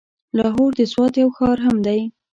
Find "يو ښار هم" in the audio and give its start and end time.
1.21-1.77